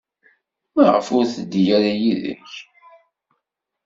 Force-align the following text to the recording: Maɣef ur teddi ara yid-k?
Maɣef 0.75 1.07
ur 1.17 1.25
teddi 1.33 1.63
ara 1.75 1.91
yid-k? 2.01 2.53